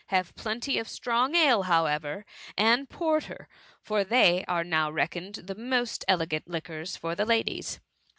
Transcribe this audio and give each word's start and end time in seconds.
Have 0.07 0.33
plenty 0.35 0.79
of 0.79 0.89
strong 0.89 1.35
ale, 1.35 1.61
however, 1.61 2.25
and 2.57 2.89
porter, 2.89 3.47
for 3.83 4.03
they 4.03 4.43
are 4.47 4.63
now 4.63 4.89
reckoned 4.89 5.35
the 5.35 5.53
most 5.53 6.03
elegant 6.07 6.47
liquors 6.47 6.97
for 6.97 7.13
the 7.13 7.23
ladies. 7.23 7.79